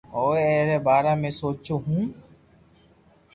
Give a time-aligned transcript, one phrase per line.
[0.15, 2.07] ھوئي اي ري بارا ۾ سوچو ھونن